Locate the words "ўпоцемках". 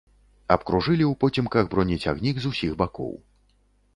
1.09-1.69